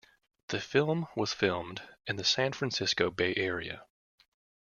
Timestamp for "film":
0.59-1.05